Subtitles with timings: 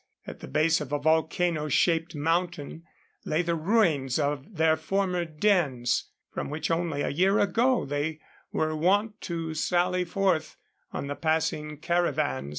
[0.25, 2.85] At the base of a volcano shaped mountain
[3.23, 8.19] lay the ruins of their former dens, from which only a year ago they
[8.51, 10.57] were wont to sally forth
[10.91, 12.49] on the passing caravans.